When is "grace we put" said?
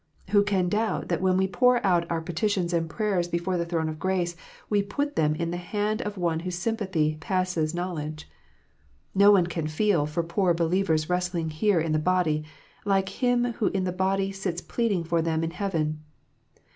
3.99-5.15